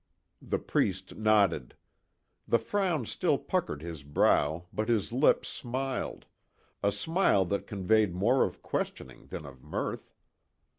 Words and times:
The 0.41 0.57
priest 0.57 1.13
nodded. 1.15 1.75
The 2.47 2.57
frown 2.57 3.05
still 3.05 3.37
puckered 3.37 3.83
his 3.83 4.01
brow 4.01 4.65
but 4.73 4.89
his 4.89 5.11
lips 5.13 5.47
smiled 5.49 6.25
a 6.81 6.91
smile 6.91 7.45
that 7.45 7.67
conveyed 7.67 8.15
more 8.15 8.43
of 8.43 8.63
questioning 8.63 9.27
than 9.27 9.45
of 9.45 9.61
mirth. 9.63 10.11